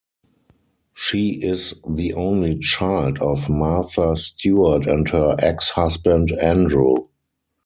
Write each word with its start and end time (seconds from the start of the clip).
She 0.95 1.43
is 1.43 1.75
the 1.87 2.15
only 2.15 2.57
child 2.57 3.19
of 3.19 3.49
Martha 3.51 4.15
Stewart 4.17 4.87
and 4.87 5.07
her 5.09 5.35
ex-husband 5.37 6.31
Andrew. 6.41 6.95